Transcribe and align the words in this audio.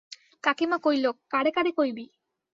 কাকীমা 0.43 0.77
কইল, 0.77 1.05
কারে 1.31 1.51
কারে 1.51 1.71
কইবি? 1.77 2.05